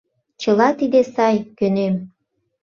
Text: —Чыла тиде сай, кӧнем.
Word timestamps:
—Чыла 0.41 0.69
тиде 0.79 1.01
сай, 1.13 1.35
кӧнем. 1.57 1.95